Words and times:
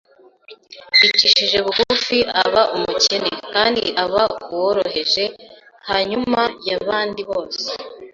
Yicishije 1.01 1.57
bugufi 1.65 2.17
aba 2.43 2.61
umukene 2.77 3.31
kandi 3.53 3.81
aba 4.03 4.23
uworoheje 4.51 5.23
hanyuma 5.89 6.41
y’abandi 6.67 7.21
bose 7.31 7.65